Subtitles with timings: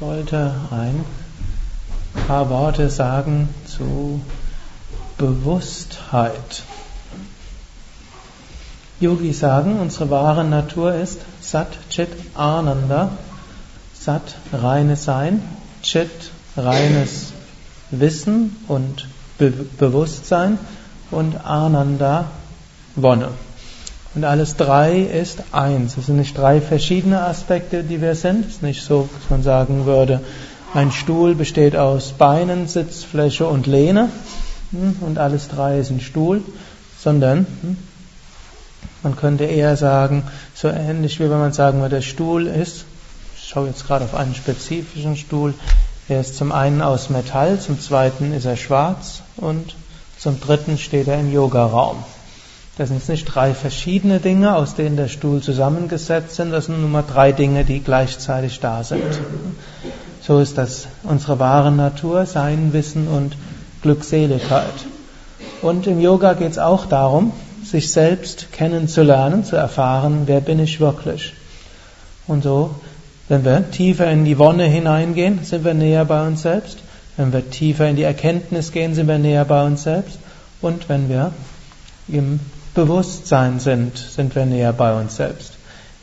[0.00, 1.04] Ich wollte ein
[2.28, 4.20] paar Worte sagen zu
[5.16, 6.62] Bewusstheit.
[9.00, 13.10] Yogis sagen, unsere wahre Natur ist Sat Chit Ananda.
[13.92, 15.42] Sat reines Sein,
[15.82, 17.32] Chit reines
[17.90, 20.60] Wissen und Be Bewusstsein
[21.10, 22.26] und Ananda
[22.94, 23.30] Wonne.
[24.14, 25.96] Und alles drei ist eins.
[25.96, 28.46] Es sind nicht drei verschiedene Aspekte, die wir sind.
[28.46, 30.20] Es ist nicht so, dass man sagen würde,
[30.74, 34.10] ein Stuhl besteht aus Beinen, Sitzfläche und Lehne
[34.70, 36.42] hm, und alles drei ist ein Stuhl,
[36.98, 37.76] sondern hm,
[39.02, 42.84] man könnte eher sagen, so ähnlich wie wenn man sagen würde, der Stuhl ist,
[43.36, 45.54] ich schaue jetzt gerade auf einen spezifischen Stuhl,
[46.08, 49.74] er ist zum einen aus Metall, zum zweiten ist er schwarz und
[50.18, 52.04] zum dritten steht er im Yogaraum.
[52.78, 56.88] Das sind nicht drei verschiedene Dinge, aus denen der Stuhl zusammengesetzt sind, das sind nur
[56.88, 59.02] mal drei Dinge, die gleichzeitig da sind.
[60.22, 63.36] So ist das unsere wahre Natur, Sein, Wissen und
[63.82, 64.86] Glückseligkeit.
[65.60, 67.32] Und im Yoga geht es auch darum,
[67.64, 71.34] sich selbst kennenzulernen, zu erfahren, wer bin ich wirklich.
[72.28, 72.76] Und so,
[73.28, 76.78] wenn wir tiefer in die Wonne hineingehen, sind wir näher bei uns selbst.
[77.16, 80.20] Wenn wir tiefer in die Erkenntnis gehen, sind wir näher bei uns selbst.
[80.60, 81.32] Und wenn wir
[82.06, 82.38] im
[82.78, 85.54] Bewusstsein sind, sind wir näher bei uns selbst.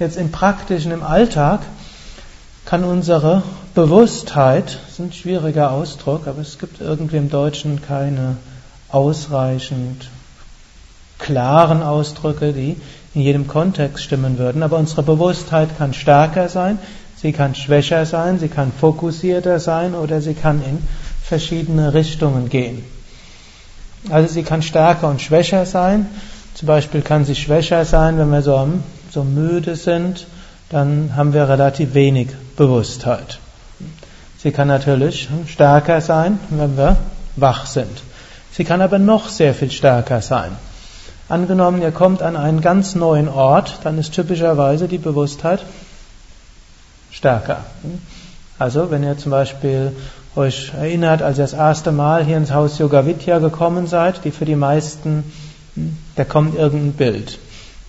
[0.00, 1.60] Jetzt im praktischen, im Alltag
[2.64, 3.44] kann unsere
[3.76, 8.38] Bewusstheit, das ist ein schwieriger Ausdruck, aber es gibt irgendwie im Deutschen keine
[8.88, 10.10] ausreichend
[11.20, 12.76] klaren Ausdrücke, die
[13.14, 16.80] in jedem Kontext stimmen würden, aber unsere Bewusstheit kann stärker sein,
[17.22, 20.82] sie kann schwächer sein, sie kann fokussierter sein oder sie kann in
[21.22, 22.82] verschiedene Richtungen gehen.
[24.10, 26.06] Also sie kann stärker und schwächer sein.
[26.54, 28.68] Zum Beispiel kann sie schwächer sein, wenn wir so,
[29.10, 30.26] so müde sind,
[30.70, 33.38] dann haben wir relativ wenig Bewusstheit.
[34.38, 36.96] Sie kann natürlich stärker sein, wenn wir
[37.36, 38.02] wach sind.
[38.52, 40.52] Sie kann aber noch sehr viel stärker sein.
[41.28, 45.64] Angenommen, ihr kommt an einen ganz neuen Ort, dann ist typischerweise die Bewusstheit
[47.10, 47.64] stärker.
[48.58, 49.96] Also, wenn ihr zum Beispiel
[50.36, 54.30] euch erinnert, als ihr das erste Mal hier ins Haus Yoga Vidya gekommen seid, die
[54.30, 55.24] für die meisten
[56.16, 57.38] da kommt irgendein Bild.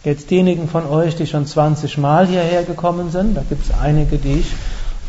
[0.04, 4.18] Jetzt diejenigen von euch, die schon 20 Mal hierher gekommen sind, da gibt es einige,
[4.18, 4.48] die ich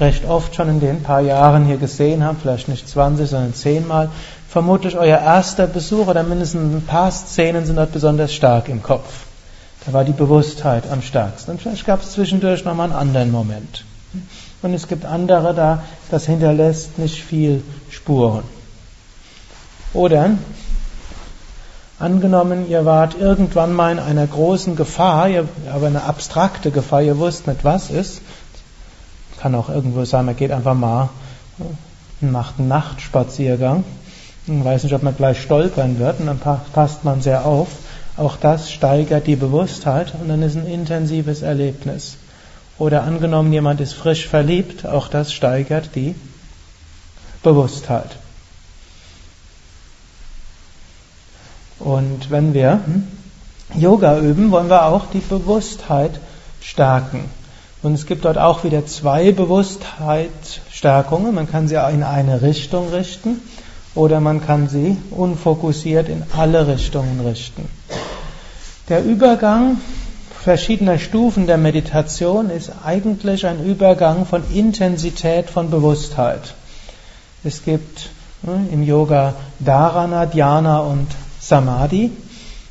[0.01, 3.87] recht oft schon in den paar Jahren hier gesehen habe, vielleicht nicht 20, sondern 10
[3.87, 4.11] Mal,
[4.49, 9.25] vermutlich euer erster Besuch oder mindestens ein paar Szenen sind dort besonders stark im Kopf.
[9.85, 11.53] Da war die Bewusstheit am stärksten.
[11.53, 13.85] Und vielleicht gab es zwischendurch nochmal einen anderen Moment.
[14.63, 18.45] Und es gibt andere da, das hinterlässt nicht viel Spuren.
[19.93, 20.31] Oder
[21.99, 25.29] Angenommen, ihr wart irgendwann mal in einer großen Gefahr,
[25.73, 28.21] aber eine abstrakte Gefahr, ihr wusst nicht, was ist.
[29.41, 31.09] Kann auch irgendwo sein, man geht einfach mal
[32.21, 33.85] macht einen Nachtspaziergang.
[34.47, 37.69] Man weiß nicht, ob man gleich stolpern wird und dann passt man sehr auf.
[38.17, 42.17] Auch das steigert die Bewusstheit und dann ist ein intensives Erlebnis.
[42.79, 46.15] Oder angenommen, jemand ist frisch verliebt, auch das steigert die
[47.43, 48.17] Bewusstheit.
[51.79, 52.81] Und wenn wir
[53.75, 56.13] Yoga üben, wollen wir auch die Bewusstheit
[56.61, 57.25] stärken.
[57.83, 61.35] Und es gibt dort auch wieder zwei Bewusstheitsstärkungen.
[61.35, 63.41] Man kann sie in eine Richtung richten
[63.95, 67.69] oder man kann sie unfokussiert in alle Richtungen richten.
[68.89, 69.79] Der Übergang
[70.43, 76.55] verschiedener Stufen der Meditation ist eigentlich ein Übergang von Intensität von Bewusstheit.
[77.43, 78.11] Es gibt
[78.43, 81.09] ne, im Yoga Dharana, Dhyana und
[81.49, 82.11] Samadhi.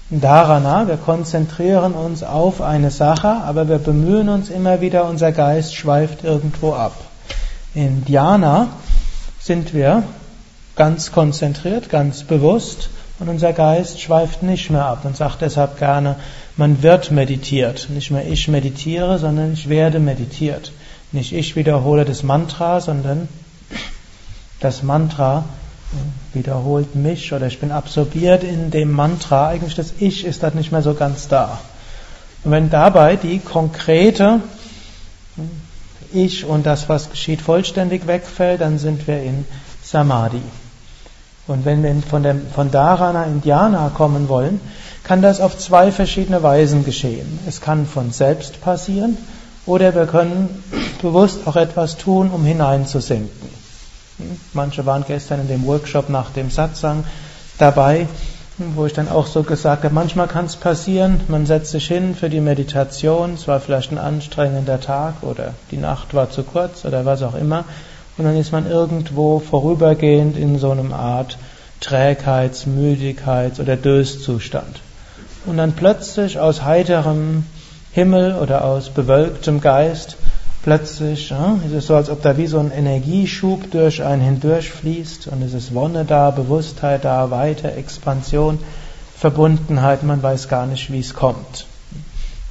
[0.10, 5.76] Dharana, wir konzentrieren uns auf eine Sache, aber wir bemühen uns immer wieder, unser Geist
[5.76, 6.94] schweift irgendwo ab.
[7.74, 8.68] In Dhyana
[9.40, 10.04] sind wir
[10.76, 16.18] ganz konzentriert, ganz bewusst und unser Geist schweift nicht mehr ab und sagt deshalb gerne,
[16.58, 17.88] man wird meditiert.
[17.90, 20.74] Nicht mehr ich meditiere, sondern ich werde meditiert.
[21.14, 23.30] Nicht ich wiederhole das Mantra, sondern
[24.60, 25.46] das Mantra
[26.34, 30.72] wiederholt mich oder ich bin absorbiert in dem Mantra, eigentlich das Ich ist halt nicht
[30.72, 31.60] mehr so ganz da.
[32.44, 34.42] Und wenn dabei die konkrete
[36.14, 39.46] Ich und das, was geschieht, vollständig wegfällt, dann sind wir in
[39.84, 40.42] Samadhi.
[41.48, 44.60] Und wenn wir von, dem, von Dharana in Dhyana kommen wollen,
[45.04, 47.40] kann das auf zwei verschiedene Weisen geschehen.
[47.48, 49.18] Es kann von selbst passieren
[49.66, 50.64] oder wir können
[51.02, 53.65] bewusst auch etwas tun, um hineinzusinken.
[54.54, 57.04] Manche waren gestern in dem Workshop nach dem Satsang
[57.58, 58.08] dabei,
[58.58, 62.16] wo ich dann auch so gesagt habe, manchmal kann es passieren, man setzt sich hin
[62.16, 66.86] für die Meditation, es war vielleicht ein anstrengender Tag oder die Nacht war zu kurz
[66.86, 67.66] oder was auch immer,
[68.18, 71.38] und dann ist man irgendwo vorübergehend in so einem Art
[71.82, 74.80] Trägheits-, Müdigkeits- oder Döszustand.
[75.46, 77.46] Und dann plötzlich aus heiterem
[77.92, 80.16] Himmel oder aus bewölktem Geist,
[80.66, 85.28] plötzlich ja, ist es so, als ob da wie so ein Energieschub durch einen hindurchfließt
[85.28, 88.58] und es ist Wonne da, Bewusstheit da, Weite, Expansion,
[89.16, 91.68] Verbundenheit, man weiß gar nicht, wie es kommt.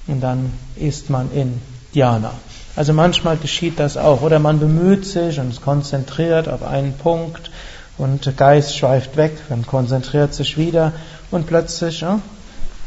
[0.07, 1.61] Und dann ist man in
[1.93, 2.31] Dhyana.
[2.77, 4.23] Also manchmal geschieht das auch.
[4.23, 7.51] Oder man bemüht sich und ist konzentriert auf einen Punkt
[7.99, 10.93] und der Geist schweift weg, man konzentriert sich wieder
[11.33, 12.21] und plötzlich ja,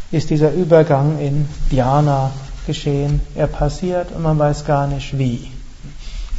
[0.10, 2.32] ist dieser Übergang in Dhyana
[2.68, 3.22] geschehen.
[3.34, 5.52] Er passiert und man weiß gar nicht wie.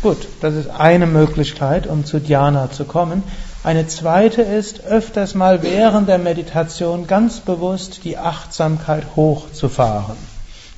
[0.01, 3.25] Gut, das ist eine Möglichkeit, um zu Dhyana zu kommen.
[3.65, 10.17] Eine zweite ist, öfters mal während der Meditation ganz bewusst die Achtsamkeit hochzufahren.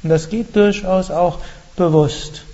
[0.03, 1.41] Und das geht durchaus auch
[1.77, 2.45] bewusst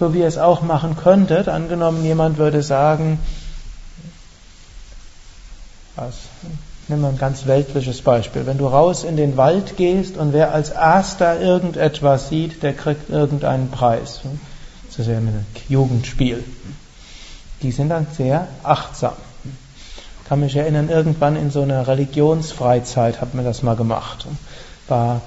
[0.00, 1.48] so wie ihr es auch machen könntet.
[1.48, 3.18] Angenommen, jemand würde sagen,
[5.94, 6.14] was,
[6.90, 8.46] nehmen wir ein ganz weltliches Beispiel.
[8.46, 13.08] Wenn du raus in den Wald gehst und wer als erster irgendetwas sieht, der kriegt
[13.08, 14.20] irgendeinen Preis.
[14.88, 16.44] Das ist ja ein Jugendspiel.
[17.62, 19.12] Die sind dann sehr achtsam.
[20.22, 24.26] Ich kann mich erinnern, irgendwann in so einer Religionsfreizeit hat man das mal gemacht.
[24.88, 25.22] War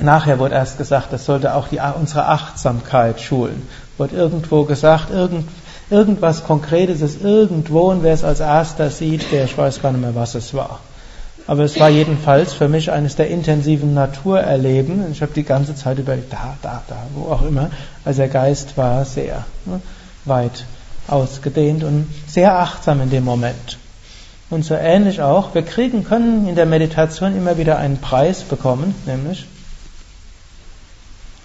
[0.00, 3.68] Nachher wurde erst gesagt, das sollte auch die, unsere Achtsamkeit schulen.
[3.98, 5.48] Wurde irgendwo gesagt, irgend,
[5.90, 10.00] irgendwas Konkretes ist irgendwo und wer es als erster sieht, der ich weiß gar nicht
[10.00, 10.80] mehr, was es war.
[11.46, 15.10] Aber es war jedenfalls für mich eines der intensiven Naturerleben.
[15.10, 17.70] Ich habe die ganze Zeit überlegt, da, da, da, wo auch immer.
[18.04, 19.80] Also der Geist war sehr ne,
[20.26, 20.64] weit
[21.08, 23.78] ausgedehnt und sehr achtsam in dem Moment.
[24.48, 28.94] Und so ähnlich auch, wir kriegen, können in der Meditation immer wieder einen Preis bekommen,
[29.06, 29.46] nämlich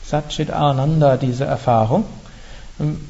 [0.06, 2.06] Satchit Ananda, diese Erfahrung.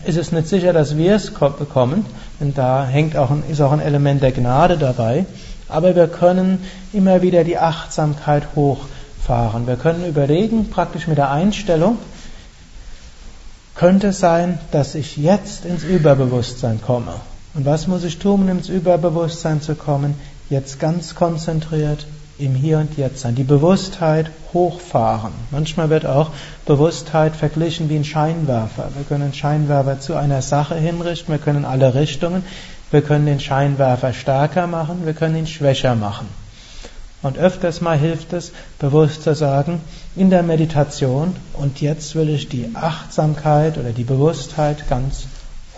[0.06, 2.06] Ist es nicht sicher, dass wir es bekommen,
[2.40, 5.26] denn da hängt auch ein, ist auch ein Element der Gnade dabei.
[5.68, 6.64] Aber wir können
[6.94, 9.66] immer wieder die Achtsamkeit hochfahren.
[9.66, 11.98] Wir können überlegen, praktisch mit der Einstellung,
[13.74, 17.14] könnte es sein, dass ich jetzt ins Überbewusstsein komme.
[17.56, 20.14] Und was muss ich tun, um ins Überbewusstsein zu kommen?
[20.50, 22.06] Jetzt ganz konzentriert
[22.38, 25.32] im Hier und Jetzt sein, die Bewusstheit hochfahren.
[25.52, 26.32] Manchmal wird auch
[26.66, 28.90] Bewusstheit verglichen wie ein Scheinwerfer.
[28.96, 32.44] Wir können Scheinwerfer zu einer Sache hinrichten, wir können alle Richtungen,
[32.92, 36.28] wir können den Scheinwerfer stärker machen, wir können ihn schwächer machen.
[37.22, 39.82] Und öfters mal hilft es, bewusst zu sagen,
[40.16, 45.26] in der Meditation, und jetzt will ich die Achtsamkeit oder die Bewusstheit ganz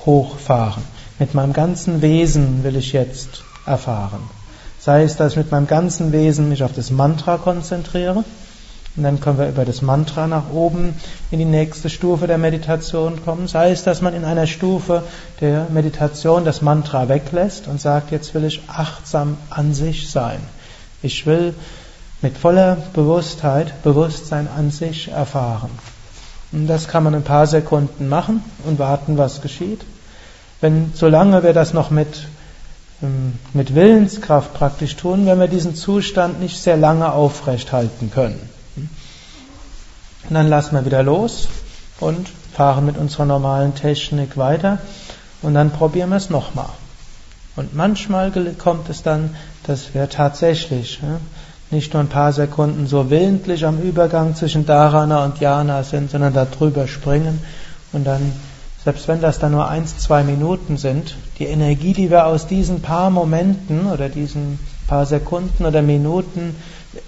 [0.05, 0.83] hochfahren.
[1.19, 4.36] Mit meinem ganzen Wesen will ich jetzt erfahren.
[4.79, 8.23] Sei es, dass ich mit meinem ganzen Wesen mich auf das Mantra konzentriere.
[8.95, 10.95] Und dann können wir über das Mantra nach oben
[11.29, 13.47] in die nächste Stufe der Meditation kommen.
[13.47, 15.03] Sei es, dass man in einer Stufe
[15.39, 20.39] der Meditation das Mantra weglässt und sagt, jetzt will ich achtsam an sich sein.
[21.03, 21.53] Ich will
[22.23, 25.69] mit voller Bewusstheit Bewusstsein an sich erfahren.
[26.51, 29.81] Und das kann man ein paar Sekunden machen und warten, was geschieht.
[30.59, 32.27] Wenn, solange wir das noch mit
[33.53, 38.49] mit Willenskraft praktisch tun, wenn wir diesen Zustand nicht sehr lange aufrecht halten können.
[38.75, 41.47] Und dann lassen wir wieder los
[41.99, 44.79] und fahren mit unserer normalen Technik weiter
[45.41, 46.69] und dann probieren wir es nochmal.
[47.55, 50.99] Und manchmal kommt es dann, dass wir tatsächlich
[51.69, 56.33] nicht nur ein paar Sekunden so willentlich am Übergang zwischen Dharana und Jhana sind, sondern
[56.33, 57.41] darüber springen
[57.93, 58.31] und dann
[58.87, 62.81] selbst wenn das dann nur eins, zwei Minuten sind, die Energie, die wir aus diesen
[62.81, 66.55] paar Momenten oder diesen paar Sekunden oder Minuten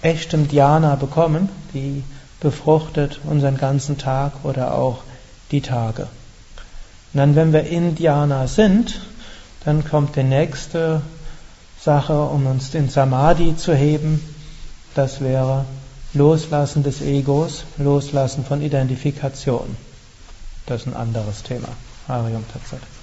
[0.01, 2.03] echtem Dhyana bekommen, die
[2.41, 5.03] befruchtet unseren ganzen Tag oder auch
[5.51, 6.07] die Tage.
[7.13, 8.99] Und dann, wenn wir in Dhyana sind,
[9.63, 11.01] dann kommt die nächste
[11.79, 14.19] Sache, um uns in Samadhi zu heben.
[14.95, 15.63] Das wäre
[16.13, 19.77] Loslassen des Egos, Loslassen von Identifikation.
[20.69, 21.67] Das ist ein anderes Thema.
[22.07, 22.98] Arium Tatsat.